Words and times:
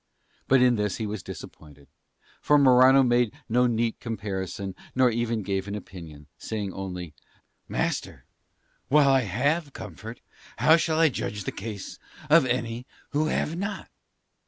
But 0.47 0.63
in 0.63 0.77
this 0.77 0.97
he 0.97 1.05
was 1.05 1.21
disappointed; 1.21 1.87
for 2.41 2.57
Morano 2.57 3.03
made 3.03 3.35
no 3.47 3.67
neat 3.67 3.99
comparison 3.99 4.73
nor 4.95 5.11
even 5.11 5.43
gave 5.43 5.67
an 5.67 5.75
opinion, 5.75 6.25
saying 6.39 6.73
only, 6.73 7.13
"Master, 7.67 8.25
while 8.87 9.09
I 9.09 9.19
have 9.21 9.73
comfort 9.73 10.19
how 10.57 10.75
shall 10.75 10.97
I 10.99 11.09
judge 11.09 11.43
the 11.43 11.51
case 11.51 11.99
of 12.31 12.47
any 12.47 12.87
who 13.11 13.27
have 13.27 13.55
not?" 13.55 13.91